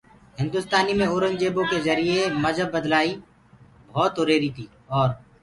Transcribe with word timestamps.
هندُستانيٚ 0.39 0.97
مي 0.99 1.05
اورنٚگجيبو 1.11 1.61
ڪي 1.69 1.77
جَريٚئيٚ 1.87 2.33
مجهب 2.43 2.69
بلآئي 2.83 3.11
ڀوت 3.93 4.13
هُريهريِٚ 4.21 4.55
تيٚ 4.55 4.73
اور 4.97 5.09